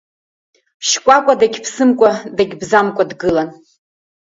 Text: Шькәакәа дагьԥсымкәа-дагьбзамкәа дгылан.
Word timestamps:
Шькәакәа 0.87 1.33
дагьԥсымкәа-дагьбзамкәа 1.39 3.03
дгылан. 3.09 3.49